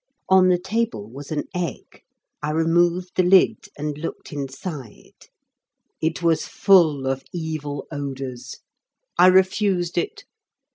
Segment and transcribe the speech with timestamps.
[0.29, 2.01] On the table was an egg.
[2.41, 5.27] I removed the lid and looked inside.
[6.01, 8.55] It was full of evil odours.
[9.19, 10.23] I refused it.